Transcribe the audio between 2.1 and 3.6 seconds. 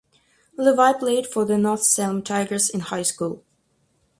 Tigers in high school.